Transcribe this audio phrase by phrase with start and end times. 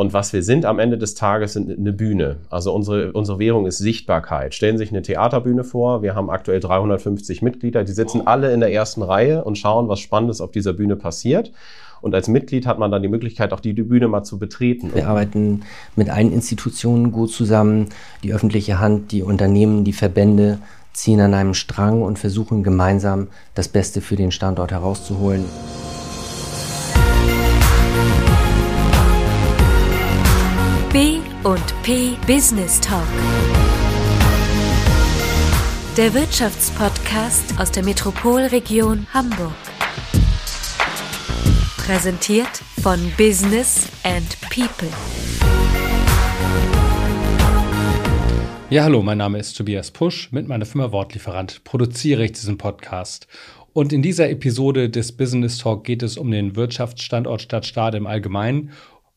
[0.00, 2.38] Und was wir sind am Ende des Tages sind eine Bühne.
[2.48, 4.54] Also unsere, unsere Währung ist Sichtbarkeit.
[4.54, 6.00] Stellen Sie sich eine Theaterbühne vor.
[6.00, 7.84] Wir haben aktuell 350 Mitglieder.
[7.84, 11.52] Die sitzen alle in der ersten Reihe und schauen, was Spannendes auf dieser Bühne passiert.
[12.00, 14.90] Und als Mitglied hat man dann die Möglichkeit, auch die, Bühne mal zu betreten.
[14.94, 15.64] Wir arbeiten
[15.96, 17.90] mit allen Institutionen gut zusammen.
[18.22, 20.60] Die öffentliche Hand, die Unternehmen, die Verbände
[20.94, 25.44] ziehen an einem Strang und versuchen gemeinsam das Beste für den Standort herauszuholen.
[30.92, 33.06] B und P Business Talk.
[35.96, 39.54] Der Wirtschaftspodcast aus der Metropolregion Hamburg.
[41.76, 42.48] Präsentiert
[42.82, 44.88] von Business and People.
[48.68, 50.32] Ja, hallo, mein Name ist Tobias Pusch.
[50.32, 53.28] Mit meiner Firma Wortlieferant produziere ich diesen Podcast.
[53.72, 58.08] Und in dieser Episode des Business Talk geht es um den Wirtschaftsstandort Stadt Stade im
[58.08, 58.72] Allgemeinen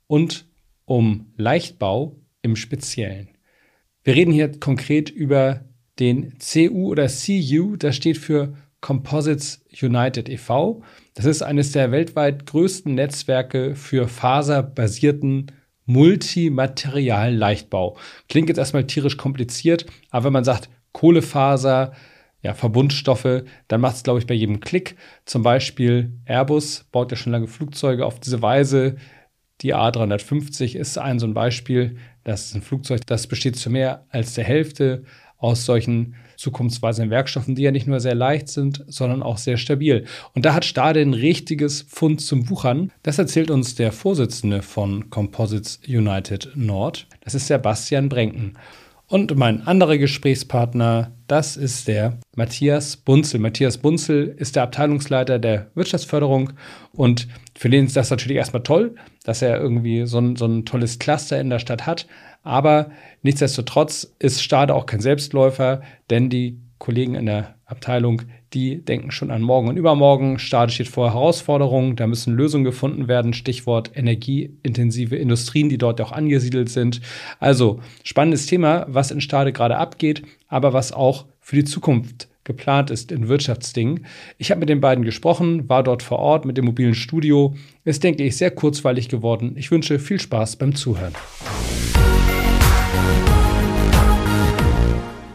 [0.06, 0.46] und
[0.86, 3.30] um Leichtbau im Speziellen.
[4.04, 5.62] Wir reden hier konkret über
[6.00, 10.84] den CU oder CU, das steht für Composites United e.V.
[11.14, 15.52] Das ist eines der weltweit größten Netzwerke für faserbasierten
[15.86, 17.98] multimaterialen Leichtbau.
[18.28, 21.94] Klingt jetzt erstmal tierisch kompliziert, aber wenn man sagt Kohlefaser,
[22.42, 24.98] ja, Verbundstoffe, dann macht es, glaube ich, bei jedem Klick.
[25.26, 28.98] Zum Beispiel Airbus baut ja schon lange Flugzeuge auf diese Weise.
[29.64, 31.96] Die A350 ist ein so ein Beispiel.
[32.24, 35.04] Das ist ein Flugzeug, das besteht zu mehr als der Hälfte
[35.38, 40.06] aus solchen zukunftsweisenden Werkstoffen, die ja nicht nur sehr leicht sind, sondern auch sehr stabil.
[40.34, 42.92] Und da hat Stade ein richtiges Fund zum Wuchern.
[43.04, 47.08] Das erzählt uns der Vorsitzende von Composites United Nord.
[47.22, 48.54] Das ist Sebastian Brenken.
[49.14, 53.40] Und mein anderer Gesprächspartner, das ist der Matthias Bunzel.
[53.40, 56.54] Matthias Bunzel ist der Abteilungsleiter der Wirtschaftsförderung
[56.94, 60.66] und für den ist das natürlich erstmal toll, dass er irgendwie so ein, so ein
[60.66, 62.08] tolles Cluster in der Stadt hat.
[62.42, 62.90] Aber
[63.22, 69.32] nichtsdestotrotz ist Stade auch kein Selbstläufer, denn die Kollegen in der Abteilung, die denken schon
[69.32, 70.40] an morgen und übermorgen.
[70.40, 73.34] Stade steht vor Herausforderungen, da müssen Lösungen gefunden werden.
[73.34, 77.02] Stichwort energieintensive Industrien, die dort auch angesiedelt sind.
[77.40, 82.90] Also spannendes Thema, was in Stade gerade abgeht, aber was auch für die Zukunft geplant
[82.92, 84.06] ist in Wirtschaftsdingen.
[84.38, 87.56] Ich habe mit den beiden gesprochen, war dort vor Ort mit dem mobilen Studio.
[87.86, 89.54] Ist, denke ich, sehr kurzweilig geworden.
[89.58, 91.14] Ich wünsche viel Spaß beim Zuhören.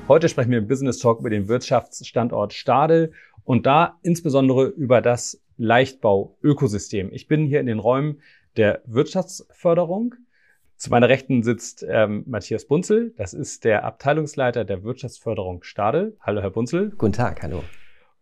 [0.09, 3.13] Heute sprechen wir im Business Talk über den Wirtschaftsstandort Stade
[3.45, 7.13] und da insbesondere über das Leichtbau-Ökosystem.
[7.13, 8.23] Ich bin hier in den Räumen
[8.57, 10.15] der Wirtschaftsförderung.
[10.77, 13.13] Zu meiner Rechten sitzt ähm, Matthias Bunzel.
[13.19, 16.17] Das ist der Abteilungsleiter der Wirtschaftsförderung Stade.
[16.23, 16.89] Hallo, Herr Bunzel.
[16.97, 17.63] Guten Tag, hallo.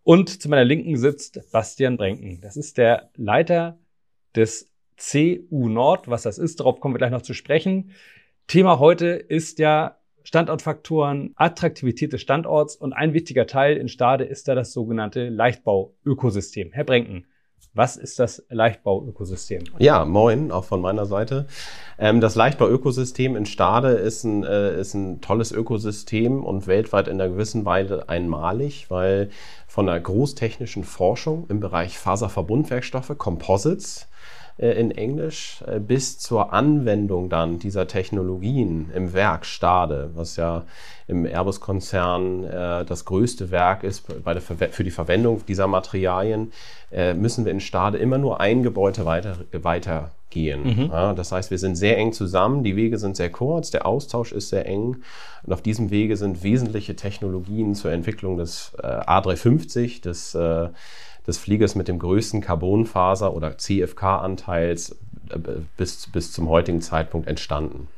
[0.02, 2.40] Und zu meiner Linken sitzt Bastian Brenken.
[2.40, 3.78] Das ist der Leiter
[4.34, 6.08] des CU Nord.
[6.08, 7.92] Was das ist, darauf kommen wir gleich noch zu sprechen.
[8.48, 9.95] Thema heute ist ja
[10.26, 16.72] Standortfaktoren, Attraktivität des Standorts und ein wichtiger Teil in Stade ist da das sogenannte Leichtbau-Ökosystem.
[16.72, 17.26] Herr Brenken,
[17.74, 19.62] was ist das Leichtbau-Ökosystem?
[19.78, 21.46] Ja, moin, auch von meiner Seite.
[21.96, 27.20] Ähm, das Leichtbau-Ökosystem in Stade ist ein, äh, ist ein tolles Ökosystem und weltweit in
[27.20, 29.30] einer gewissen Weise einmalig, weil
[29.68, 34.08] von der großtechnischen Forschung im Bereich Faserverbundwerkstoffe, Composites,
[34.58, 40.64] in Englisch äh, bis zur Anwendung dann dieser Technologien im Werk Stade, was ja
[41.06, 46.52] im Airbus-Konzern äh, das größte Werk ist der für die Verwendung dieser Materialien,
[46.90, 50.64] äh, müssen wir in Stade immer nur ein Gebäude weiter, weitergehen.
[50.64, 50.90] Mhm.
[50.90, 54.32] Ja, das heißt, wir sind sehr eng zusammen, die Wege sind sehr kurz, der Austausch
[54.32, 54.96] ist sehr eng
[55.44, 60.68] und auf diesem Wege sind wesentliche Technologien zur Entwicklung des äh, A350, des äh,
[61.26, 64.92] des Fliegers mit dem größten Carbonfaser- oder CFK-Anteils
[65.30, 65.38] äh,
[65.76, 67.88] bis, bis zum heutigen Zeitpunkt entstanden.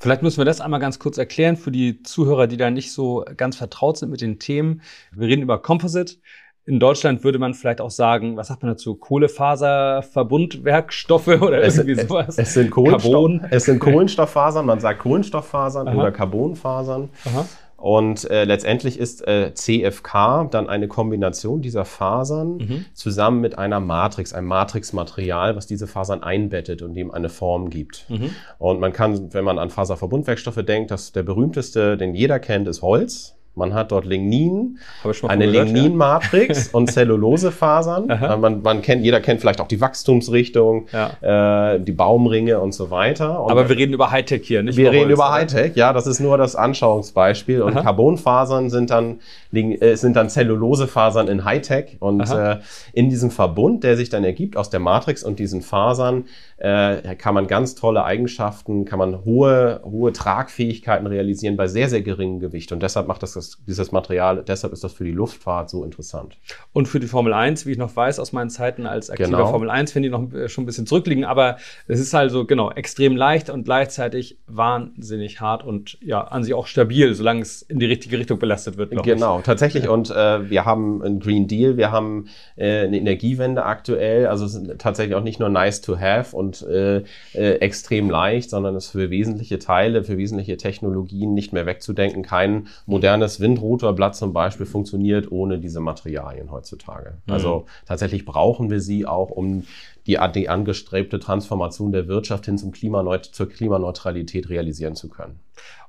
[0.00, 3.24] Vielleicht müssen wir das einmal ganz kurz erklären für die Zuhörer, die da nicht so
[3.36, 4.82] ganz vertraut sind mit den Themen.
[5.12, 6.18] Wir reden über Composite.
[6.66, 8.94] In Deutschland würde man vielleicht auch sagen, was sagt man dazu?
[8.94, 12.38] Kohlefaserverbundwerkstoffe oder es, irgendwie sowas?
[12.38, 15.96] Es, es, sind Kohlenstoff, es sind Kohlenstofffasern, man sagt Kohlenstofffasern Aha.
[15.96, 17.08] oder Carbonfasern.
[17.24, 17.44] Aha.
[17.78, 22.84] Und äh, letztendlich ist äh, CFK dann eine Kombination dieser Fasern mhm.
[22.92, 28.06] zusammen mit einer Matrix, einem Matrixmaterial, was diese Fasern einbettet und ihm eine Form gibt.
[28.08, 28.30] Mhm.
[28.58, 32.82] Und man kann, wenn man an Faserverbundwerkstoffe denkt, dass der berühmteste, den jeder kennt, ist
[32.82, 33.37] Holz.
[33.58, 34.78] Man hat dort Lignin,
[35.26, 38.08] eine Lignin-Matrix und Zellulosefasern.
[38.08, 42.90] Äh, man, man kennt, jeder kennt vielleicht auch die Wachstumsrichtung, äh, die Baumringe und so
[42.90, 43.42] weiter.
[43.42, 45.30] Und Aber wir reden über Hightech hier, nicht wir reden Holz, über?
[45.30, 47.62] Hightech, ja, das ist nur das Anschauungsbeispiel.
[47.62, 47.82] Und Aha.
[47.82, 49.20] Carbonfasern sind dann,
[49.52, 51.96] äh, sind dann Zellulosefasern in Hightech.
[52.00, 52.58] Und äh,
[52.92, 56.24] in diesem Verbund, der sich dann ergibt aus der Matrix und diesen Fasern,
[56.58, 62.02] äh, kann man ganz tolle Eigenschaften, kann man hohe, hohe Tragfähigkeiten realisieren bei sehr, sehr
[62.02, 62.72] geringem Gewicht.
[62.72, 66.36] Und deshalb macht das, das dieses Material, deshalb ist das für die Luftfahrt so interessant.
[66.72, 69.50] Und für die Formel 1, wie ich noch weiß aus meinen Zeiten als aktiver Genau.
[69.50, 71.24] Formel 1, wenn die noch äh, schon ein bisschen zurückliegen.
[71.24, 71.56] Aber
[71.86, 76.66] es ist also genau extrem leicht und gleichzeitig wahnsinnig hart und ja an sich auch
[76.66, 78.90] stabil, solange es in die richtige Richtung belastet wird.
[78.90, 79.12] glaub ich.
[79.12, 79.88] Genau, tatsächlich.
[79.88, 84.26] Und äh, wir haben einen Green Deal, wir haben äh, eine Energiewende aktuell.
[84.26, 86.98] Also es ist tatsächlich auch nicht nur nice to have und äh,
[87.34, 92.22] äh, extrem leicht, sondern es ist für wesentliche Teile, für wesentliche Technologien nicht mehr wegzudenken.
[92.22, 97.18] Kein modernes Windrotorblatt zum Beispiel funktioniert ohne diese Materialien heutzutage.
[97.28, 99.64] Also tatsächlich brauchen wir sie auch, um
[100.06, 105.40] die, die angestrebte Transformation der Wirtschaft hin zum Klimaneut zur Klimaneutralität realisieren zu können.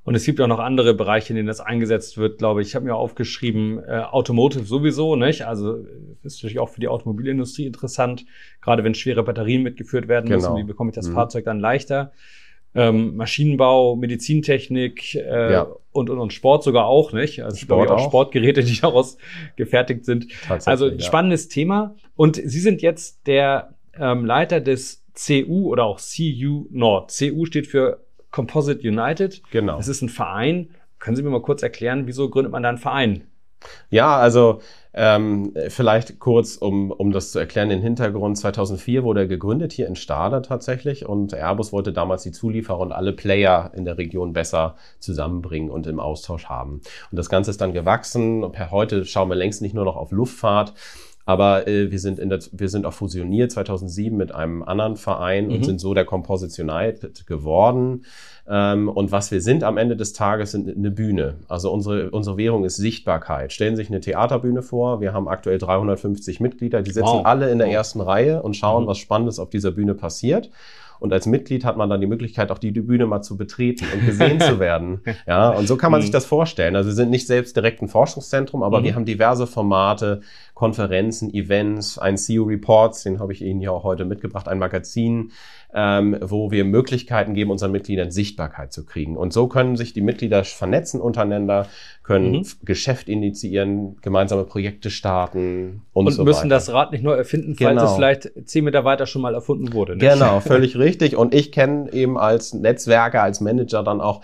[0.03, 2.69] Und es gibt auch noch andere Bereiche, in denen das eingesetzt wird, glaube ich.
[2.69, 5.45] Ich habe mir aufgeschrieben, äh, Automotive sowieso, nicht?
[5.45, 5.85] Also äh,
[6.23, 8.25] ist natürlich auch für die Automobilindustrie interessant,
[8.61, 10.47] gerade wenn schwere Batterien mitgeführt werden müssen.
[10.47, 10.57] Genau.
[10.57, 11.13] Wie bekomme ich das Mhm.
[11.13, 12.11] Fahrzeug dann leichter?
[12.75, 15.67] Ähm, Maschinenbau, Medizintechnik äh, Ja.
[15.91, 17.43] und, und, und Sport sogar auch, nicht?
[17.43, 18.05] Also Sport auch auch.
[18.05, 19.17] Sportgeräte, die daraus
[19.55, 20.27] gefertigt sind.
[20.65, 20.99] Also ja.
[20.99, 21.95] spannendes Thema.
[22.15, 27.11] Und Sie sind jetzt der ähm, Leiter des CU oder auch CU Nord.
[27.11, 29.41] CU steht für Composite United.
[29.51, 29.79] Genau.
[29.79, 30.69] Es ist ein Verein.
[30.99, 33.23] Können Sie mir mal kurz erklären, wieso gründet man da einen Verein?
[33.89, 34.61] Ja, also
[34.93, 38.37] ähm, vielleicht kurz, um, um das zu erklären, den Hintergrund.
[38.37, 42.91] 2004 wurde er gegründet hier in Stade tatsächlich und Airbus wollte damals die Zulieferer und
[42.91, 46.81] alle Player in der Region besser zusammenbringen und im Austausch haben.
[47.11, 48.51] Und das Ganze ist dann gewachsen.
[48.51, 50.73] Per heute schauen wir längst nicht nur noch auf Luftfahrt,
[51.29, 55.47] aber äh, wir, sind in der, wir sind auch fusioniert 2007 mit einem anderen Verein
[55.51, 55.63] und Mhm.
[55.63, 58.05] sind so der Composite United geworden.
[58.47, 61.35] Ähm, und was wir sind am Ende des Tages, sind eine Bühne.
[61.47, 63.53] Also unsere, unsere Währung ist Sichtbarkeit.
[63.53, 65.01] Stellen Sie sich eine Theaterbühne vor.
[65.01, 66.81] Wir haben aktuell 350 Mitglieder.
[66.81, 67.25] Die sitzen Wow.
[67.27, 67.75] alle in der Wow.
[67.75, 68.87] ersten Reihe und schauen, Mhm.
[68.87, 70.49] was Spannendes auf dieser Bühne passiert.
[70.99, 74.05] Und als Mitglied hat man dann die Möglichkeit, auch die Bühne mal zu betreten und
[74.05, 75.01] gesehen zu werden.
[75.27, 76.03] Ja, und so kann man Mhm.
[76.03, 76.75] sich das vorstellen.
[76.75, 78.83] Also wir sind nicht selbst direkt ein Forschungszentrum, aber Mhm.
[78.83, 80.21] wir haben diverse Formate,
[80.53, 85.31] Konferenzen, Events, ein CU Reports, den habe ich Ihnen ja auch heute mitgebracht, ein Magazin,
[85.73, 89.15] ähm, wo wir Möglichkeiten geben, unseren Mitgliedern Sichtbarkeit zu kriegen.
[89.15, 91.67] Und so können sich die Mitglieder vernetzen untereinander,
[92.01, 92.45] können Mhm.
[92.63, 96.49] Geschäft initiieren, gemeinsame Projekte starten und, Und so müssen weiter.
[96.49, 97.85] das Rad nicht neu erfinden, falls Genau.
[97.85, 99.95] es vielleicht zehn Meter weiter schon mal erfunden wurde.
[99.95, 100.11] Nicht?
[100.11, 101.15] Genau, völlig richtig.
[101.15, 104.21] Und ich kenne eben als Netzwerker, als Manager dann auch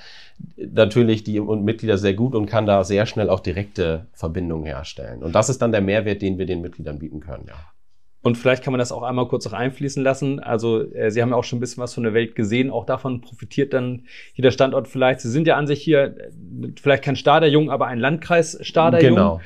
[0.57, 5.21] natürlich die und Mitglieder sehr gut und kann da sehr schnell auch direkte Verbindungen herstellen.
[5.23, 7.53] Und das ist dann der Mehrwert, den wir den Mitgliedern bieten können, ja.
[8.25, 10.39] Und vielleicht kann man das auch einmal kurz noch einfließen lassen.
[10.39, 12.71] Also äh, Sie haben ja auch schon ein bisschen was von der Welt gesehen.
[12.71, 14.01] Auch davon profitiert dann
[14.33, 15.19] jeder Standort vielleicht.
[15.19, 16.31] Sie sind ja an sich hier äh,
[16.81, 19.13] vielleicht kein Staderjung, aber ein Landkreis Staderjung.
[19.13, 19.41] Genau.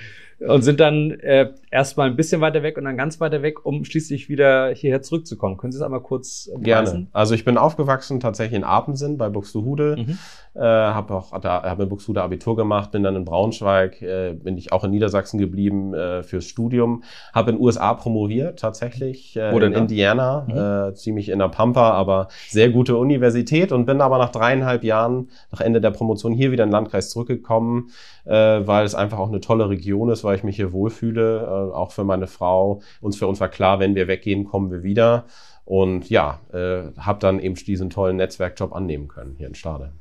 [0.47, 3.83] Und sind dann äh, erstmal ein bisschen weiter weg und dann ganz weiter weg, um
[3.83, 5.57] schließlich wieder hierher zurückzukommen.
[5.57, 6.86] Können Sie das einmal kurz äh, Gerne.
[6.86, 7.07] beweisen?
[7.12, 9.97] Also ich bin aufgewachsen tatsächlich in Apensen bei Buxtehude.
[9.97, 10.18] Mhm.
[10.56, 14.57] Äh, habe auch da habe in Buxtehude Abitur gemacht, bin dann in Braunschweig, äh, bin
[14.57, 17.03] ich auch in Niedersachsen geblieben äh, fürs Studium,
[17.33, 19.80] habe in USA promoviert tatsächlich äh, Wo denn in da?
[19.81, 24.83] Indiana, äh, ziemlich in der Pampa, aber sehr gute Universität und bin aber nach dreieinhalb
[24.83, 27.92] Jahren nach Ende der Promotion hier wieder in den Landkreis zurückgekommen,
[28.25, 31.75] äh, weil es einfach auch eine tolle Region ist, weil ich mich hier wohlfühle, äh,
[31.75, 32.81] auch für meine Frau.
[33.01, 35.25] Uns für uns war klar, wenn wir weggehen, kommen wir wieder.
[35.65, 39.91] Und ja, äh, habe dann eben diesen tollen Netzwerkjob annehmen können hier in Stade.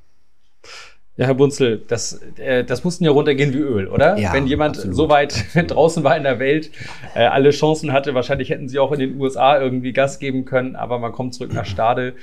[1.17, 4.19] Ja, Herr Bunzel, das, äh, das mussten ja runtergehen wie Öl, oder?
[4.19, 4.96] Ja, Wenn jemand absolut.
[4.96, 6.70] so weit draußen war in der Welt,
[7.14, 10.76] äh, alle Chancen hatte, wahrscheinlich hätten sie auch in den USA irgendwie Gas geben können,
[10.76, 12.14] aber man kommt zurück nach Stade.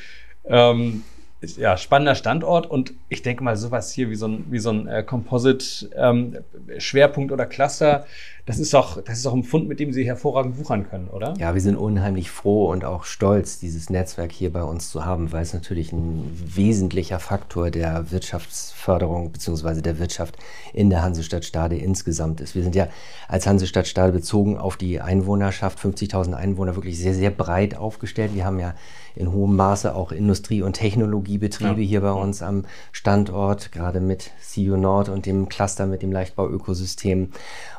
[0.45, 1.03] Ähm,
[1.41, 4.87] ja, spannender Standort und ich denke mal, sowas hier wie so ein, wie so ein
[4.87, 8.05] äh, Composite-Schwerpunkt oder Cluster,
[8.45, 11.33] das ist doch, das ist doch ein Fund, mit dem Sie hervorragend wuchern können, oder?
[11.39, 15.31] Ja, wir sind unheimlich froh und auch stolz, dieses Netzwerk hier bei uns zu haben,
[15.31, 19.81] weil es natürlich ein wesentlicher Faktor der Wirtschaftsförderung bzw.
[19.81, 20.37] der Wirtschaft
[20.73, 22.53] in der Hansestadt Stade insgesamt ist.
[22.53, 22.87] Wir sind ja
[23.27, 28.35] als Hansestadt Stade bezogen auf die Einwohnerschaft, 50.000 Einwohner, wirklich sehr, sehr breit aufgestellt.
[28.35, 28.75] Wir haben ja
[29.15, 31.87] in hohem Maße auch Industrie- und Technologiebetriebe Ja.
[31.87, 37.31] hier bei uns am Standort, gerade mit CU Nord und dem Cluster mit dem Leichtbau-Ökosystem.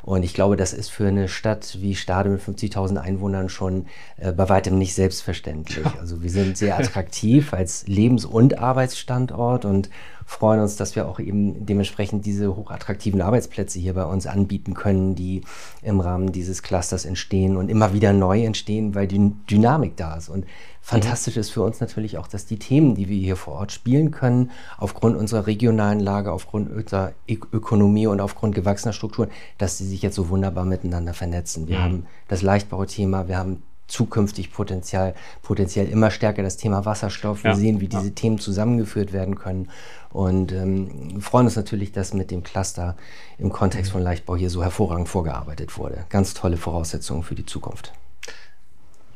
[0.07, 3.87] Und ich glaube, das ist für eine Stadt wie Stade mit 50.000 Einwohnern schon
[4.17, 5.85] äh, bei weitem nicht selbstverständlich.
[6.01, 9.91] Also wir sind sehr attraktiv als Lebens- und Arbeitsstandort und
[10.27, 15.15] freuen uns, dass wir auch eben dementsprechend diese hochattraktiven Arbeitsplätze hier bei uns anbieten können,
[15.15, 15.43] die
[15.83, 20.29] im Rahmen dieses Clusters entstehen und immer wieder neu entstehen, weil die Dynamik da ist.
[20.29, 20.45] Und
[20.83, 24.11] fantastisch ist für uns natürlich auch, dass die Themen, die wir hier vor Ort spielen
[24.11, 30.03] können, aufgrund unserer regionalen Lage, aufgrund unserer Ökonomie und aufgrund gewachsener Strukturen, dass sie sich
[30.03, 31.69] jetzt so wunderbar miteinander vernetzen.
[31.69, 31.83] Wir mhm.
[31.83, 37.45] haben das Leichtbauthema, wir haben zukünftig potenziell, potenziell immer stärker das Thema Wasserstoff.
[37.45, 37.57] Wir ja.
[37.57, 38.15] sehen, wie diese ja.
[38.15, 39.69] Themen zusammengeführt werden können
[40.11, 42.97] und ähm, freuen uns natürlich, dass mit dem Cluster
[43.39, 46.05] im Kontext von Leichtbau hier so hervorragend vorgearbeitet wurde.
[46.09, 47.93] Ganz tolle Voraussetzungen für die Zukunft.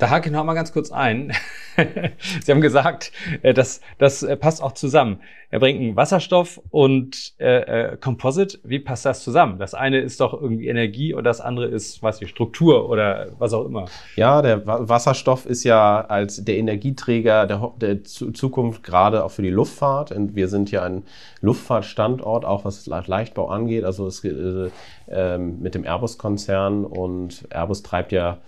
[0.00, 1.35] Da hake ich noch mal ganz kurz ein.
[2.42, 5.21] Sie haben gesagt, äh, das, das äh, passt auch zusammen.
[5.50, 8.61] Er bringt einen Wasserstoff und äh, äh, Composite.
[8.62, 9.59] Wie passt das zusammen?
[9.59, 13.52] Das eine ist doch irgendwie Energie und das andere ist, was ich, Struktur oder was
[13.52, 13.85] auch immer.
[14.16, 19.50] Ja, der Wasserstoff ist ja als der Energieträger der, der Zukunft gerade auch für die
[19.50, 20.12] Luftfahrt.
[20.12, 21.02] Und wir sind ja ein
[21.42, 23.85] Luftfahrtstandort, auch was Leichtbau angeht.
[23.85, 24.71] Also es, äh,
[25.09, 28.38] äh, mit dem Airbus-Konzern und Airbus treibt ja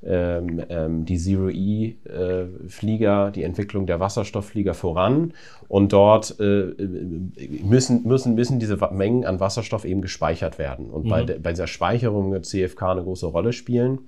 [0.00, 5.32] ähm, ähm, die Zero-E-Flieger, äh, die Entwicklung der Wasserstoffflieger voran.
[5.66, 6.72] Und dort äh,
[7.62, 10.90] müssen, müssen, müssen diese Mengen an Wasserstoff eben gespeichert werden.
[10.90, 11.08] Und mhm.
[11.08, 14.02] bei, de, bei dieser Speicherung wird CFK eine große Rolle spielen.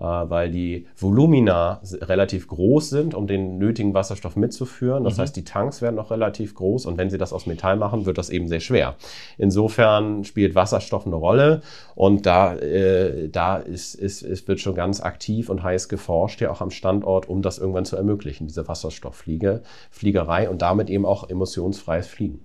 [0.00, 5.04] Äh, weil die Volumina relativ groß sind, um den nötigen Wasserstoff mitzuführen.
[5.04, 5.22] Das mhm.
[5.22, 8.16] heißt, die Tanks werden auch relativ groß und wenn sie das aus Metall machen, wird
[8.16, 8.96] das eben sehr schwer.
[9.36, 11.60] Insofern spielt Wasserstoff eine Rolle
[11.94, 16.50] und da, äh, da ist, ist, ist, wird schon ganz aktiv und heiß geforscht, ja
[16.50, 22.06] auch am Standort, um das irgendwann zu ermöglichen, diese Wasserstofffliegerei und damit eben auch emissionsfreies
[22.06, 22.42] Fliegen.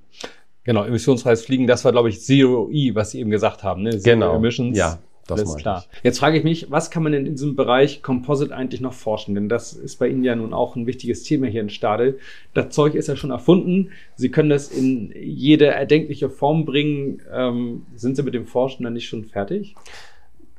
[0.65, 3.83] Genau, emissionsfreies Fliegen, das war, glaube ich, Zero E, was Sie eben gesagt haben.
[3.83, 3.91] Ne?
[3.91, 4.35] Zero genau.
[4.35, 4.75] Emissions.
[4.75, 5.85] Ja, das ist klar.
[5.91, 6.03] Ich.
[6.03, 9.33] Jetzt frage ich mich, was kann man denn in diesem Bereich Composite eigentlich noch forschen?
[9.35, 12.19] Denn das ist bei Ihnen ja nun auch ein wichtiges Thema hier in Stade.
[12.53, 13.89] Das Zeug ist ja schon erfunden.
[14.15, 17.21] Sie können das in jede erdenkliche Form bringen.
[17.33, 19.75] Ähm, sind Sie mit dem Forschen dann nicht schon fertig?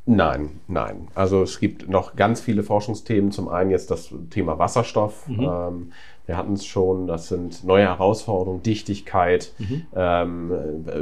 [0.08, 1.08] Nein, nein.
[1.16, 3.32] Also es gibt noch ganz viele Forschungsthemen.
[3.32, 5.26] Zum einen jetzt das Thema Wasserstoff.
[5.28, 5.40] Mhm.
[5.40, 5.92] Ähm,
[6.26, 9.52] wir hatten es schon, das sind neue Herausforderungen, Dichtigkeit.
[9.58, 9.82] Mhm.
[9.94, 10.50] Ähm,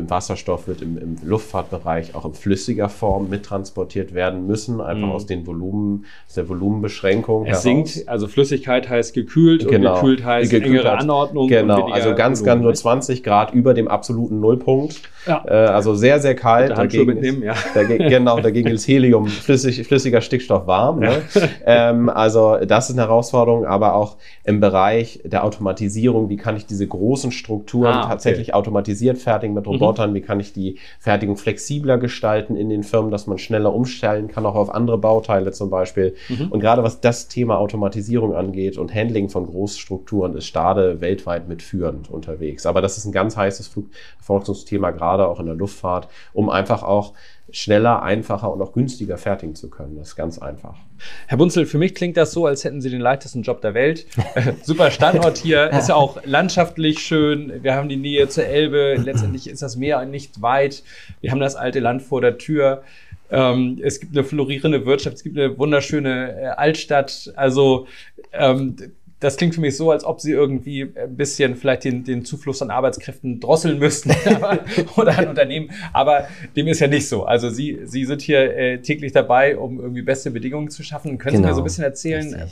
[0.07, 5.12] Wasserstoff wird im, im, Luftfahrtbereich auch in flüssiger Form mittransportiert werden müssen, einfach mhm.
[5.12, 7.47] aus den Volumen, aus der Volumenbeschränkung.
[7.47, 7.62] Es heraus.
[7.62, 9.95] sinkt, also Flüssigkeit heißt gekühlt genau.
[9.95, 11.49] und gekühlt heißt gekühlt engere Anordnung.
[11.49, 15.00] Genau, also ganz, ganz nur 20 Grad über dem absoluten Nullpunkt.
[15.26, 15.43] Ja.
[15.47, 16.76] Äh, also sehr, sehr kalt.
[16.76, 17.54] Dagegen mitnehmen, ist, ja.
[17.73, 21.00] Dagegen, genau, dagegen ist Helium, flüssig, flüssiger Stickstoff warm.
[21.00, 21.23] Ne?
[21.64, 26.66] ähm, also das ist eine Herausforderung, aber auch im Bereich der Automatisierung, wie kann ich
[26.66, 28.09] diese großen Strukturen ah, okay.
[28.09, 29.73] tatsächlich automatisiert fertigen mit mhm.
[29.73, 30.14] Robotern, mhm.
[30.14, 34.47] wie kann ich die Fertigung flexibler gestalten in den Firmen, dass man schneller umstellen kann,
[34.47, 36.14] auch auf andere Bauteile zum Beispiel.
[36.28, 36.49] Mhm.
[36.49, 42.11] Und gerade was das Thema Automatisierung angeht und Handling von Großstrukturen, ist Stade weltweit mitführend
[42.11, 42.66] unterwegs.
[42.66, 43.71] Aber das ist ein ganz heißes
[44.21, 47.12] Forschungsthema, gerade auch in der Luftfahrt, um einfach auch
[47.55, 49.97] schneller, einfacher und auch günstiger fertigen zu können.
[49.97, 50.75] Das ist ganz einfach.
[51.29, 54.07] Herr Bunzel, für mich klingt das so, als hätten Sie den leichtesten Job der Welt.
[54.63, 57.63] Super Standort hier, ist ja auch landschaftlich schön.
[57.63, 58.97] Wir haben die Nähe zur Elbe.
[58.97, 60.83] Letztendlich ist das Meer nicht weit.
[61.21, 62.83] Wir haben das alte Land vor der Tür.
[63.31, 67.33] Ähm, es gibt eine florierende Wirtschaft, es gibt eine wunderschöne äh, Altstadt.
[67.37, 67.87] Also
[68.33, 68.77] ähm,
[69.25, 72.61] das klingt für mich so, als ob sie irgendwie ein bisschen vielleicht den, den Zufluss
[72.61, 74.11] an Arbeitskräften drosseln müssten
[74.97, 75.71] oder ein Unternehmen.
[75.93, 77.25] Aber dem ist ja nicht so.
[77.25, 81.16] Also Sie, sie sind hier äh, täglich dabei, um irgendwie beste Bedingungen zu schaffen.
[81.19, 81.49] Können genau.
[81.49, 82.47] Sie mir so ein bisschen erzählen, äh,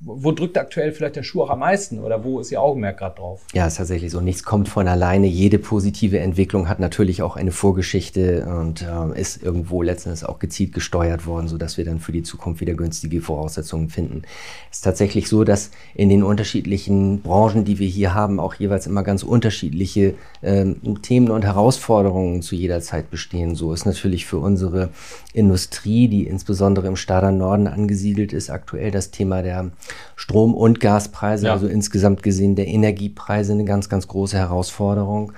[0.00, 3.16] wo drückt aktuell vielleicht der Schuh auch am meisten oder wo ist Ihr Augenmerk gerade
[3.16, 3.42] drauf?
[3.52, 4.20] Ja, ist tatsächlich so.
[4.20, 5.26] Nichts kommt von alleine.
[5.26, 10.72] Jede positive Entwicklung hat natürlich auch eine Vorgeschichte und äh, ist irgendwo letztendlich auch gezielt
[10.72, 14.22] gesteuert worden, sodass wir dann für die Zukunft wieder günstige Voraussetzungen finden.
[14.70, 18.52] Es ist tatsächlich so, dass in in den unterschiedlichen Branchen, die wir hier haben, auch
[18.56, 23.54] jeweils immer ganz unterschiedliche ähm, Themen und Herausforderungen zu jeder Zeit bestehen.
[23.54, 24.90] So ist natürlich für unsere
[25.32, 29.70] Industrie, die insbesondere im Stader Norden angesiedelt ist, aktuell das Thema der
[30.14, 31.54] Strom- und Gaspreise, ja.
[31.54, 35.32] also insgesamt gesehen der Energiepreise, eine ganz, ganz große Herausforderung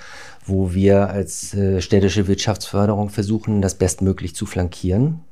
[0.48, 5.22] wo wir als äh, städtische Wirtschaftsförderung versuchen, das bestmöglich zu flankieren.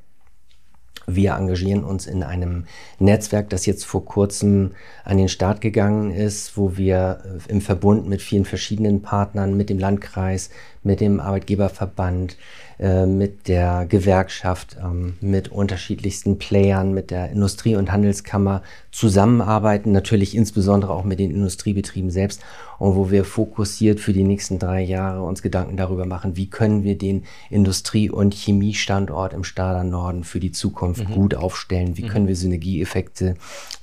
[1.07, 2.65] Wir engagieren uns in einem
[2.99, 4.71] Netzwerk, das jetzt vor kurzem
[5.03, 9.69] an den Start gegangen ist, wo wir äh, im Verbund mit vielen verschiedenen Partnern, mit
[9.69, 10.49] dem Landkreis,
[10.85, 12.37] mit dem Arbeitgeberverband,
[12.77, 18.61] äh, mit der Gewerkschaft, ähm, mit unterschiedlichsten Playern, mit der Industrie- und Handelskammer
[18.91, 22.41] zusammenarbeiten, natürlich insbesondere auch mit den Industriebetrieben selbst
[22.77, 26.83] und wo wir fokussiert für die nächsten drei Jahre uns Gedanken darüber machen, wie können
[26.83, 31.13] wir den Industrie- und Chemiestandort im Stader Norden für die Zukunft mhm.
[31.13, 32.09] gut aufstellen, wie mhm.
[32.09, 33.35] können wir Synergieeffekte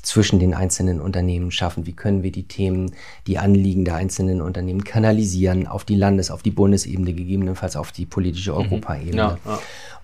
[0.03, 2.93] zwischen den einzelnen Unternehmen schaffen, wie können wir die Themen,
[3.27, 8.07] die Anliegen der einzelnen Unternehmen kanalisieren auf die Landes-, auf die Bundesebene, gegebenenfalls auf die
[8.07, 8.59] politische mhm.
[8.59, 9.17] Europaebene.
[9.17, 9.59] Ja, ja.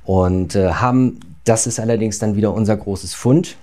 [0.05, 3.57] Und äh, haben, das ist allerdings dann wieder unser großes Fund,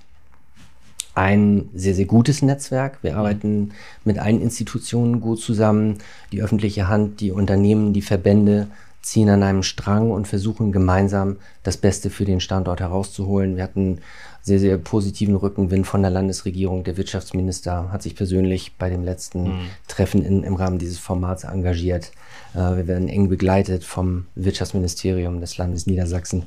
[1.15, 2.99] ein sehr, sehr gutes Netzwerk.
[3.01, 3.17] Wir mhm.
[3.17, 3.71] arbeiten
[4.03, 5.97] mit allen Institutionen gut zusammen.
[6.31, 8.67] Die öffentliche Hand, die Unternehmen, die Verbände
[9.01, 13.55] ziehen an einem Strang und versuchen gemeinsam das Beste für den Standort herauszuholen.
[13.55, 13.99] Wir hatten
[14.45, 16.83] sehr, sehr positiven Rückenwind von der Landesregierung.
[16.83, 19.67] Der Wirtschaftsminister hat sich persönlich bei dem letzten mhm.
[19.87, 22.11] Treffen in, im Rahmen dieses Formats engagiert.
[22.53, 26.45] Äh, wir werden eng begleitet vom Wirtschaftsministerium des Landes Niedersachsen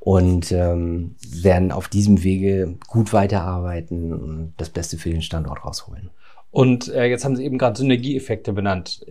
[0.00, 6.10] und ähm, werden auf diesem Wege gut weiterarbeiten und das Beste für den Standort rausholen.
[6.54, 9.04] Und äh, jetzt haben Sie eben gerade Synergieeffekte benannt.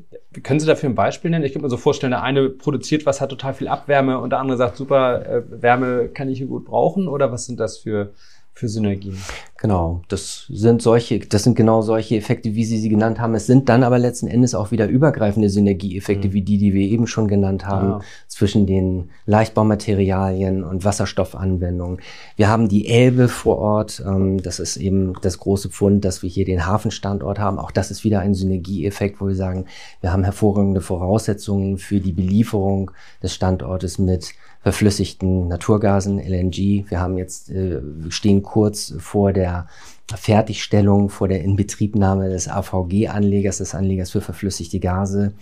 [0.44, 1.44] Können Sie dafür ein Beispiel nennen?
[1.44, 4.40] Ich könnte mir so vorstellen, der eine produziert was, hat total viel Abwärme und der
[4.40, 7.10] andere sagt, super, äh, Wärme kann ich hier gut brauchen.
[7.10, 8.14] Oder was sind das für
[8.54, 9.18] für Synergien.
[9.58, 13.34] Genau, das sind solche, das sind genau solche Effekte, wie Sie sie genannt haben.
[13.34, 16.34] Es sind dann aber letzten Endes auch wieder übergreifende Synergieeffekte, mhm.
[16.34, 18.02] wie die, die wir eben schon genannt haben, ja.
[18.28, 22.00] zwischen den Leichtbaumaterialien und Wasserstoffanwendungen.
[22.36, 24.04] Wir haben die Elbe vor Ort.
[24.06, 27.58] Ähm, das ist eben das große Fund, dass wir hier den Hafenstandort haben.
[27.58, 29.66] Auch das ist wieder ein Synergieeffekt, wo wir sagen,
[30.02, 32.92] wir haben hervorragende Voraussetzungen für die Belieferung
[33.24, 34.34] des Standortes mit
[34.64, 36.86] verflüssigten Naturgasen, LNG.
[36.90, 39.68] Wir haben jetzt, äh, stehen kurz vor der
[40.16, 45.34] Fertigstellung, vor der Inbetriebnahme des AVG-Anlegers, des Anlegers für verflüssigte Gase,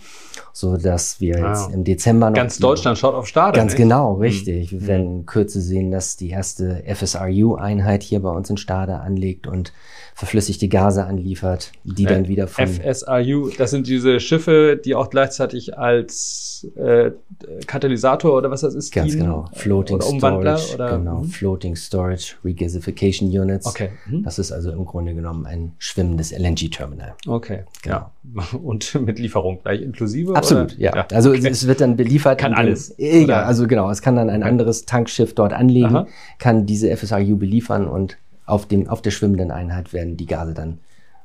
[0.52, 1.48] so dass wir wow.
[1.48, 3.58] jetzt im Dezember noch ganz Deutschland schaut auf Stade.
[3.58, 3.78] Ganz nicht?
[3.82, 4.72] genau, richtig.
[4.72, 4.80] Mhm.
[4.80, 9.46] Wir werden in Kürze sehen, dass die erste FSRU-Einheit hier bei uns in Stade anlegt
[9.46, 9.72] und
[10.14, 15.10] verflüssigte Gase anliefert, die äh, dann wieder von FSRU, das sind diese Schiffe, die auch
[15.10, 17.12] gleichzeitig als äh,
[17.66, 21.28] Katalysator oder was das ist, ganz dienen, genau, Floating oder Umwandler Storage, oder genau, mhm.
[21.28, 23.66] Floating Storage Regasification Units.
[23.66, 23.90] Okay.
[24.06, 24.22] Mhm.
[24.22, 27.14] Das ist also im Grunde genommen ein schwimmendes LNG-Terminal.
[27.26, 27.64] Okay.
[27.82, 28.10] Genau.
[28.34, 28.44] Ja.
[28.62, 30.36] Und mit Lieferung gleich inklusive?
[30.36, 30.94] Absolut, ja.
[30.94, 31.06] ja.
[31.12, 31.48] Also okay.
[31.48, 32.38] es wird dann beliefert.
[32.38, 32.94] Kann alles.
[32.96, 33.90] Dem, ja, also genau.
[33.90, 34.50] Es kann dann ein okay.
[34.50, 36.06] anderes Tankschiff dort anlegen, Aha.
[36.38, 40.78] kann diese FSRU beliefern und auf, dem, auf der schwimmenden Einheit werden die Gase dann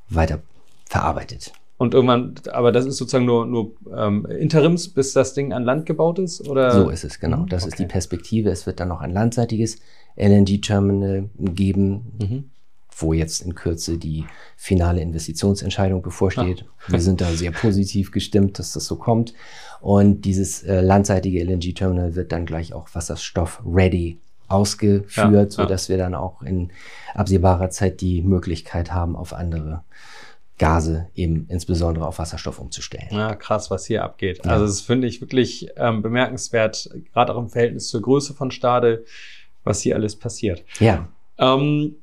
[0.10, 0.40] weiter
[0.86, 1.52] verarbeitet.
[1.78, 5.86] Und irgendwann, aber das ist sozusagen nur, nur ähm, Interims, bis das Ding an Land
[5.86, 6.48] gebaut ist?
[6.48, 6.72] Oder?
[6.72, 7.46] So ist es, genau.
[7.48, 7.70] Das okay.
[7.70, 8.50] ist die Perspektive.
[8.50, 9.78] Es wird dann noch ein landseitiges
[10.16, 12.50] LNG-Terminal geben, mhm.
[13.00, 14.26] Wo jetzt in Kürze die
[14.56, 16.66] finale Investitionsentscheidung bevorsteht.
[16.68, 16.92] Ah.
[16.92, 19.34] Wir sind da sehr positiv gestimmt, dass das so kommt.
[19.82, 25.90] Und dieses äh, landseitige LNG-Terminal wird dann gleich auch Wasserstoff-ready ausgeführt, ja, ja.
[25.90, 26.72] wir dann auch in
[27.14, 29.84] absehbarer Zeit die Möglichkeit haben, auf andere
[30.58, 33.10] Gase eben insbesondere auf Wasserstoff umzustellen.
[33.12, 34.44] Ja, krass, was hier abgeht.
[34.44, 34.52] Ja.
[34.52, 39.06] Also das finde ich wirklich ähm, bemerkenswert, gerade auch im Verhältnis zur Größe von Stade,
[39.64, 40.64] was hier alles passiert.
[40.80, 41.10] Ja.
[41.38, 41.98] Ähm,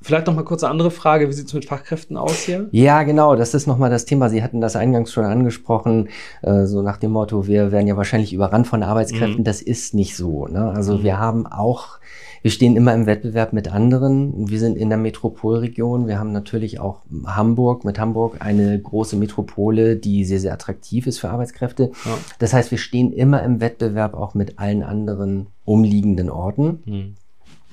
[0.00, 1.28] Vielleicht noch mal kurz eine andere Frage.
[1.28, 2.68] Wie sieht es mit Fachkräften aus hier?
[2.70, 3.34] Ja, genau.
[3.34, 4.30] Das ist noch mal das Thema.
[4.30, 6.08] Sie hatten das eingangs schon angesprochen,
[6.42, 9.40] äh, so nach dem Motto, wir werden ja wahrscheinlich überrannt von Arbeitskräften.
[9.40, 9.44] Mhm.
[9.44, 10.46] Das ist nicht so.
[10.46, 10.70] Ne?
[10.70, 11.02] Also mhm.
[11.02, 11.98] wir haben auch,
[12.42, 14.48] wir stehen immer im Wettbewerb mit anderen.
[14.48, 16.06] Wir sind in der Metropolregion.
[16.06, 21.18] Wir haben natürlich auch Hamburg, mit Hamburg eine große Metropole, die sehr, sehr attraktiv ist
[21.18, 21.90] für Arbeitskräfte.
[22.04, 22.12] Ja.
[22.38, 26.82] Das heißt, wir stehen immer im Wettbewerb auch mit allen anderen umliegenden Orten.
[26.84, 27.14] Mhm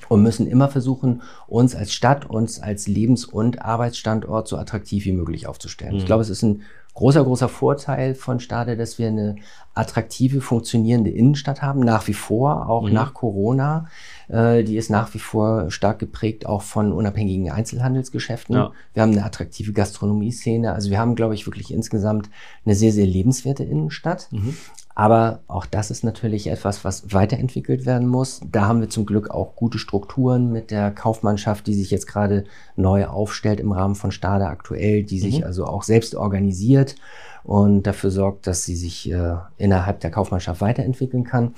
[0.09, 5.13] und müssen immer versuchen, uns als Stadt, uns als Lebens- und Arbeitsstandort so attraktiv wie
[5.13, 5.93] möglich aufzustellen.
[5.93, 5.99] Mhm.
[5.99, 6.63] Ich glaube, es ist ein
[6.95, 9.35] großer, großer Vorteil von Stade, dass wir eine
[9.75, 12.93] attraktive, funktionierende Innenstadt haben, nach wie vor, auch mhm.
[12.93, 13.87] nach Corona.
[14.29, 18.55] Äh, die ist nach wie vor stark geprägt auch von unabhängigen Einzelhandelsgeschäften.
[18.55, 18.71] Ja.
[18.93, 20.73] Wir haben eine attraktive Gastronomie-Szene.
[20.73, 22.29] Also wir haben, glaube ich, wirklich insgesamt
[22.65, 24.29] eine sehr, sehr lebenswerte Innenstadt.
[24.31, 24.55] Mhm.
[24.97, 28.39] Aber auch das ist natürlich etwas, was weiterentwickelt werden muss.
[28.49, 32.45] Da haben wir zum Glück auch gute Strukturen mit der Kaufmannschaft, die sich jetzt gerade
[32.77, 35.43] neu aufstellt im Rahmen von Stade aktuell, die sich mhm.
[35.43, 36.95] also auch selbst organisiert
[37.43, 41.53] und dafür sorgt, dass sie sich äh, innerhalb der Kaufmannschaft weiterentwickeln kann.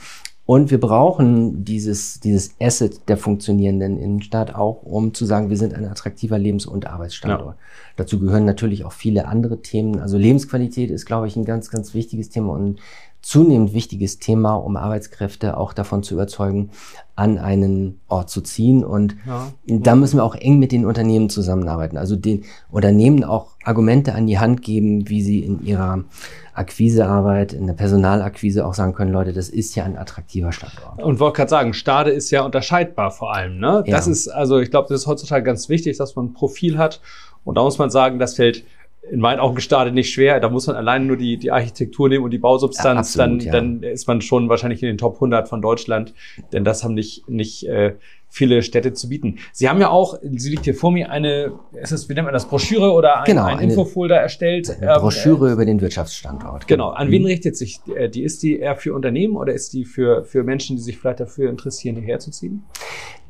[0.47, 5.73] Und wir brauchen dieses, dieses Asset der funktionierenden Innenstadt auch, um zu sagen, wir sind
[5.73, 7.57] ein attraktiver Lebens- und Arbeitsstandort.
[7.57, 7.61] Ja.
[7.97, 9.99] Dazu gehören natürlich auch viele andere Themen.
[9.99, 12.79] Also Lebensqualität ist, glaube ich, ein ganz, ganz wichtiges Thema und
[13.27, 16.69] zunehmend wichtiges Thema, um Arbeitskräfte auch davon zu überzeugen,
[17.17, 18.85] an einen Ort zu ziehen.
[18.85, 19.51] Und ja.
[19.65, 21.97] da müssen wir auch eng mit den Unternehmen zusammenarbeiten.
[21.97, 26.05] Also den Unternehmen auch Argumente an die Hand geben, wie sie in ihrer
[26.53, 31.03] Akquisearbeit, in der Personalakquise auch sagen können, Leute, das ist ja ein attraktiver Standort.
[31.03, 33.59] Und wollte gerade sagen, Stade ist ja unterscheidbar vor allem.
[33.59, 33.83] Ne?
[33.85, 33.97] Ja.
[33.97, 37.01] Das ist, also ich glaube, das ist heutzutage ganz wichtig, dass man ein Profil hat.
[37.43, 38.63] Und da muss man sagen, das fällt
[39.11, 40.39] in meinen Augen gestartet nicht schwer.
[40.39, 43.45] Da muss man alleine nur die, die Architektur nehmen und die Bausubstanz, ja, absolut, dann,
[43.45, 43.51] ja.
[43.51, 46.13] dann ist man schon wahrscheinlich in den Top 100 von Deutschland,
[46.51, 47.95] denn das haben nicht, nicht äh,
[48.29, 49.39] viele Städte zu bieten.
[49.53, 52.33] Sie haben ja auch, sie liegt hier vor mir, eine, ist es, wie nennt man
[52.33, 54.69] das, Broschüre oder ein, genau, ein Infofolder erstellt?
[54.81, 56.67] Ähm, Broschüre äh, über den Wirtschaftsstandort.
[56.67, 56.89] Genau.
[56.89, 57.27] An wen mhm.
[57.27, 58.23] richtet sich äh, die?
[58.23, 61.49] Ist die eher für Unternehmen oder ist die für, für Menschen, die sich vielleicht dafür
[61.49, 62.63] interessieren, hierher zu ziehen?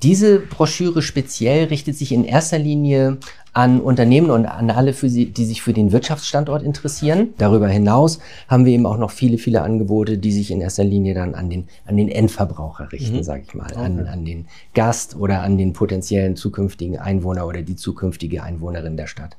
[0.04, 3.18] Diese Broschüre speziell richtet sich in erster Linie
[3.54, 7.30] an Unternehmen und an alle, für sie, die sich für den Wirtschaftsstandort interessieren.
[7.40, 11.16] Darüber hinaus haben wir eben auch noch viele, viele Angebote, die sich in erster Linie
[11.16, 13.24] dann an den, an den Endverbraucher richten, mhm.
[13.24, 13.80] sage ich mal, okay.
[13.80, 19.08] an, an den Gast oder an den potenziellen zukünftigen Einwohner oder die zukünftige Einwohnerin der
[19.08, 19.36] Stadt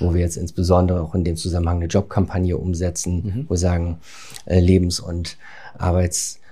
[0.00, 3.44] wo wir jetzt insbesondere auch in dem Zusammenhang eine Jobkampagne umsetzen, mhm.
[3.46, 3.98] wo wir sagen,
[4.44, 5.36] äh, Lebens- und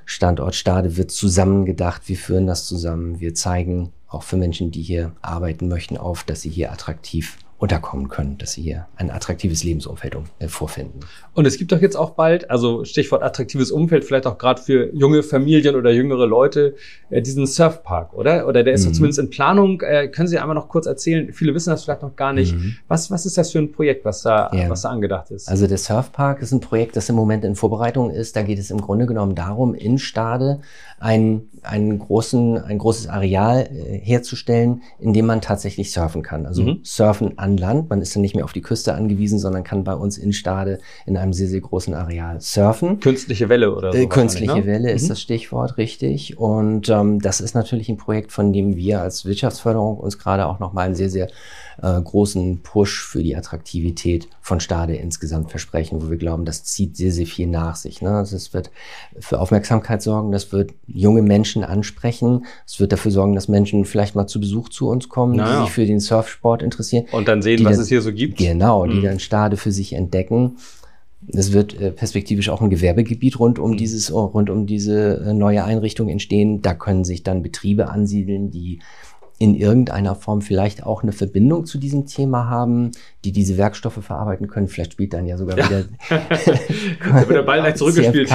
[0.02, 5.12] Arbeitsstandort Stade wird zusammengedacht, wir führen das zusammen, wir zeigen auch für Menschen, die hier
[5.22, 10.16] arbeiten möchten, auf, dass sie hier attraktiv unterkommen können, dass sie hier ein attraktives Lebensumfeld
[10.40, 10.98] äh, vorfinden.
[11.32, 14.92] Und es gibt doch jetzt auch bald, also Stichwort attraktives Umfeld, vielleicht auch gerade für
[14.92, 16.74] junge Familien oder jüngere Leute,
[17.10, 18.48] äh, diesen Surfpark, oder?
[18.48, 18.88] Oder der ist mhm.
[18.88, 19.80] doch zumindest in Planung.
[19.80, 21.32] Äh, können Sie einmal noch kurz erzählen?
[21.32, 22.52] Viele wissen das vielleicht noch gar nicht.
[22.52, 22.74] Mhm.
[22.88, 24.68] Was, was ist das für ein Projekt, was da, ja.
[24.68, 25.48] was da angedacht ist?
[25.48, 28.34] Also der Surfpark ist ein Projekt, das im Moment in Vorbereitung ist.
[28.34, 30.62] Da geht es im Grunde genommen darum, in Stade
[31.02, 36.46] ein, einen großen, ein großes Areal äh, herzustellen, in dem man tatsächlich surfen kann.
[36.46, 36.80] Also mhm.
[36.82, 37.90] surfen an Land.
[37.90, 40.78] Man ist dann nicht mehr auf die Küste angewiesen, sondern kann bei uns in Stade
[41.06, 43.00] in einem sehr, sehr großen Areal surfen.
[43.00, 43.98] Künstliche Welle oder so.
[43.98, 44.66] Äh, künstliche ne?
[44.66, 45.08] Welle ist mhm.
[45.08, 46.38] das Stichwort, richtig.
[46.38, 50.58] Und ähm, das ist natürlich ein Projekt, von dem wir als Wirtschaftsförderung uns gerade auch
[50.58, 51.28] nochmal ein sehr, sehr
[51.80, 56.96] äh, großen Push für die Attraktivität von Stade insgesamt versprechen, wo wir glauben, das zieht
[56.96, 58.02] sehr, sehr viel nach sich.
[58.02, 58.10] Ne?
[58.10, 58.70] Also es wird
[59.18, 64.14] für Aufmerksamkeit sorgen, das wird junge Menschen ansprechen, es wird dafür sorgen, dass Menschen vielleicht
[64.14, 65.60] mal zu Besuch zu uns kommen, naja.
[65.60, 67.06] die sich für den Surfsport interessieren.
[67.12, 68.38] Und dann sehen, was dann, es hier so gibt.
[68.38, 69.02] Genau, die mhm.
[69.02, 70.56] dann Stade für sich entdecken.
[71.28, 73.76] Es wird äh, perspektivisch auch ein Gewerbegebiet rund um mhm.
[73.76, 76.62] dieses, rund um diese äh, neue Einrichtung entstehen.
[76.62, 78.80] Da können sich dann Betriebe ansiedeln, die
[79.42, 82.92] in irgendeiner Form vielleicht auch eine Verbindung zu diesem Thema haben,
[83.24, 84.68] die diese Werkstoffe verarbeiten können.
[84.68, 88.30] Vielleicht spielt dann ja sogar wieder da wird der Ball gleich zurückgespielt.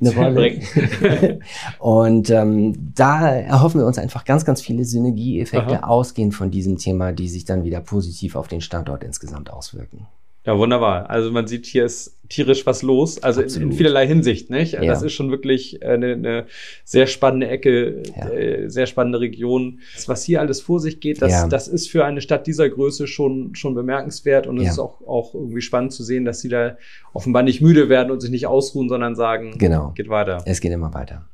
[0.00, 1.40] Eine Rolle.
[1.78, 5.88] Und ähm, da erhoffen wir uns einfach ganz, ganz viele Synergieeffekte Aha.
[5.88, 10.06] ausgehend von diesem Thema, die sich dann wieder positiv auf den Standort insgesamt auswirken.
[10.44, 11.10] Ja, wunderbar.
[11.10, 13.22] Also man sieht, hier ist tierisch was los.
[13.22, 14.74] Also in, in, vielerlei Hinsicht, nicht?
[14.74, 14.84] Ja.
[14.84, 16.46] Das ist schon wirklich eine, eine
[16.84, 18.28] sehr spannende Ecke, ja.
[18.30, 19.80] äh, sehr spannende Region.
[20.06, 21.48] Was hier alles vor sich geht, das, ja.
[21.48, 24.46] das ist für eine Stadt dieser Größe schon, schon bemerkenswert.
[24.46, 26.76] Und es ist auch, auch irgendwie spannend zu sehen, dass sie da
[27.12, 29.92] offenbar nicht müde werden und sich nicht ausruhen, sondern sagen, genau.
[29.94, 30.42] geht weiter.
[30.46, 31.26] Es geht immer weiter.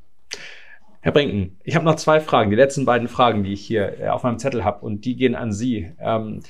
[1.02, 4.08] Herr Brinken, ich habe noch zwei Fragen, die letzten beiden Fragen, die ich hier äh,
[4.08, 5.92] auf meinem Zettel habe, und die gehen an Sie.
[6.00, 6.40] Ähm,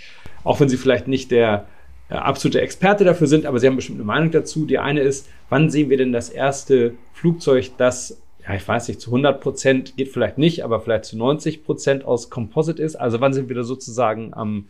[0.45, 1.74] auch wenn Sie vielleicht nicht der äh,
[2.09, 4.67] absolute Experte dafür sind, aber sie haben bestimmt eine Meinung dazu.
[4.67, 9.01] Die eine ist, wann sehen wir denn das erste Flugzeug, das, ja, ich weiß nicht,
[9.01, 12.97] zu 100 Prozent geht vielleicht nicht, aber vielleicht zu 90 Prozent aus Composite ist?
[12.97, 14.67] Also wann sind wir da sozusagen am,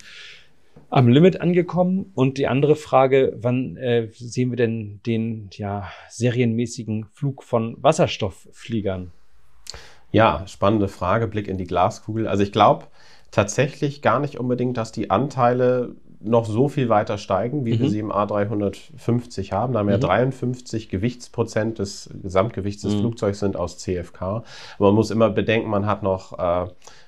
[0.90, 2.12] am Limit angekommen?
[2.14, 9.10] Und die andere Frage, wann äh, sehen wir denn den ja, serienmäßigen Flug von Wasserstofffliegern?
[10.12, 12.28] Ja, spannende Frage, Blick in die Glaskugel.
[12.28, 12.86] Also ich glaube
[13.32, 17.80] tatsächlich gar nicht unbedingt, dass die Anteile noch so viel weiter steigen, wie mhm.
[17.80, 19.72] wir sie im A350 haben.
[19.72, 20.02] Da haben wir mhm.
[20.02, 23.00] ja 53 Gewichtsprozent des Gesamtgewichts des mhm.
[23.00, 24.22] Flugzeugs sind aus CFK.
[24.22, 24.44] Aber
[24.78, 26.66] man muss immer bedenken, man hat noch äh,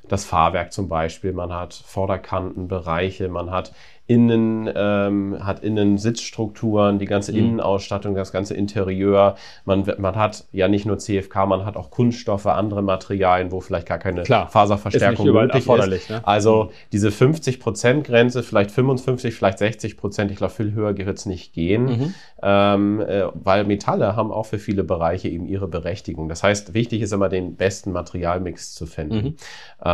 [0.09, 3.73] das Fahrwerk zum Beispiel, man hat Vorderkantenbereiche, man hat
[4.07, 7.39] innen, ähm, hat innen Sitzstrukturen, die ganze mhm.
[7.39, 9.35] Innenausstattung, das ganze Interieur.
[9.65, 13.87] Man, man hat ja nicht nur CFK, man hat auch Kunststoffe, andere Materialien, wo vielleicht
[13.89, 16.11] gar keine Klar, Faserverstärkung ist möglich ist.
[16.11, 16.21] Ne?
[16.27, 16.71] Also mhm.
[16.93, 21.85] diese 50%-Grenze, vielleicht 55, vielleicht 60 Prozent, ich glaube, viel höher wird es nicht gehen,
[21.85, 22.15] mhm.
[22.43, 26.29] ähm, äh, weil Metalle haben auch für viele Bereiche eben ihre Berechtigung.
[26.29, 29.17] Das heißt, wichtig ist immer den besten Materialmix zu finden.
[29.17, 29.35] Mhm.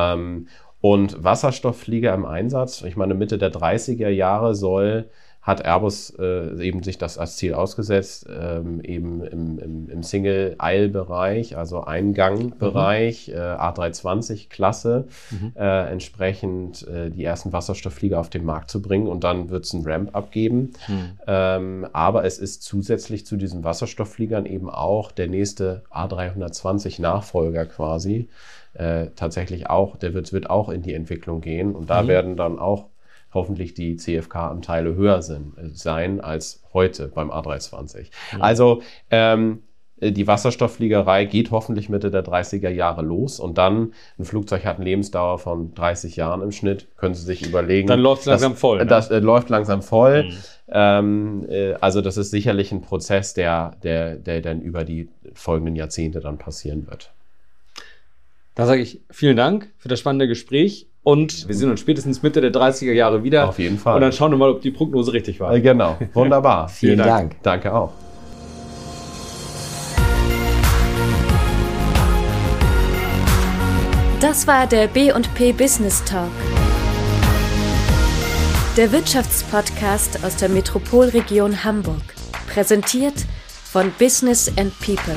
[0.03, 0.49] Ähm,
[0.81, 5.09] und Wasserstoffflieger im Einsatz, ich meine, Mitte der 30er Jahre soll
[5.43, 11.57] hat Airbus äh, eben sich das als Ziel ausgesetzt, ähm, eben im, im, im Single-Aisle-Bereich,
[11.57, 13.35] also Eingangbereich, mhm.
[13.35, 15.53] äh, A320-Klasse, mhm.
[15.57, 19.73] äh, entsprechend äh, die ersten Wasserstoffflieger auf den Markt zu bringen und dann wird es
[19.73, 20.75] ein Ramp abgeben.
[20.87, 21.19] Mhm.
[21.27, 28.29] Ähm, aber es ist zusätzlich zu diesen Wasserstofffliegern eben auch der nächste A320-Nachfolger quasi.
[28.75, 32.09] Äh, tatsächlich auch, der wird, wird auch in die Entwicklung gehen und da mhm.
[32.09, 32.89] werden dann auch
[33.35, 38.11] hoffentlich die CFK-Anteile höher sind, äh, sein als heute beim A320.
[38.35, 38.43] Mhm.
[38.43, 39.63] Also ähm,
[40.11, 44.85] die Wasserstofffliegerei geht hoffentlich Mitte der 30er Jahre los und dann, ein Flugzeug hat eine
[44.85, 47.87] Lebensdauer von 30 Jahren im Schnitt, können Sie sich überlegen.
[47.87, 48.79] Dann läuft es langsam voll.
[48.79, 48.87] Ne?
[48.87, 50.25] Das äh, läuft langsam voll.
[50.25, 50.39] Mhm.
[50.69, 55.77] Ähm, äh, also das ist sicherlich ein Prozess, der, der, der dann über die folgenden
[55.77, 57.13] Jahrzehnte dann passieren wird.
[58.55, 62.41] Da sage ich vielen Dank für das spannende Gespräch und wir sehen uns spätestens Mitte
[62.43, 63.49] der 30er Jahre wieder.
[63.49, 63.95] Auf jeden Fall.
[63.95, 65.55] Und dann schauen wir mal, ob die Prognose richtig war.
[65.55, 66.69] Äh, genau, wunderbar.
[66.69, 67.43] Vielen, Vielen Dank.
[67.43, 67.43] Dank.
[67.43, 67.93] Danke auch.
[74.21, 76.31] Das war der B&P Business Talk.
[78.77, 82.03] Der Wirtschaftspodcast aus der Metropolregion Hamburg.
[82.53, 83.15] Präsentiert
[83.65, 85.17] von Business and People.